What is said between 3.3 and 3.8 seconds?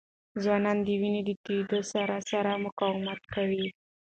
کوي.